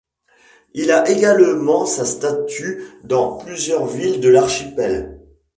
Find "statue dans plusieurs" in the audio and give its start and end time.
2.05-3.85